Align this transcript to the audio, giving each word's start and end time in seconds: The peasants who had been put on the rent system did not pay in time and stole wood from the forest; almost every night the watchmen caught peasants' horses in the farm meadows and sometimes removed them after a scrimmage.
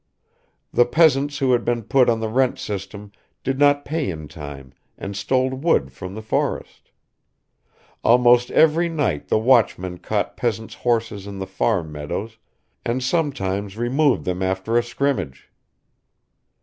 The 0.73 0.87
peasants 0.87 1.37
who 1.37 1.51
had 1.51 1.63
been 1.63 1.83
put 1.83 2.09
on 2.09 2.19
the 2.19 2.27
rent 2.27 2.57
system 2.57 3.11
did 3.43 3.59
not 3.59 3.85
pay 3.85 4.09
in 4.09 4.27
time 4.27 4.73
and 4.97 5.15
stole 5.15 5.51
wood 5.51 5.91
from 5.91 6.15
the 6.15 6.23
forest; 6.23 6.89
almost 8.03 8.49
every 8.49 8.89
night 8.89 9.27
the 9.27 9.37
watchmen 9.37 9.99
caught 9.99 10.35
peasants' 10.37 10.73
horses 10.81 11.27
in 11.27 11.37
the 11.37 11.45
farm 11.45 11.91
meadows 11.91 12.39
and 12.83 13.03
sometimes 13.03 13.77
removed 13.77 14.25
them 14.25 14.41
after 14.41 14.75
a 14.75 14.81
scrimmage. 14.81 15.51